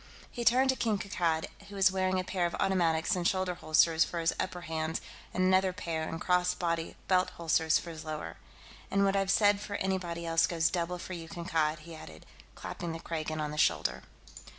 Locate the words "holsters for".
3.53-4.17, 7.37-7.91